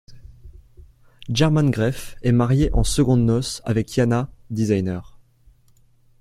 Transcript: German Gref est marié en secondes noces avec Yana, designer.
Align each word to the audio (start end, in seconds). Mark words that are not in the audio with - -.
German 1.29 1.69
Gref 1.69 2.15
est 2.23 2.31
marié 2.31 2.73
en 2.73 2.83
secondes 2.83 3.23
noces 3.23 3.61
avec 3.65 3.95
Yana, 3.97 4.31
designer. 4.49 5.19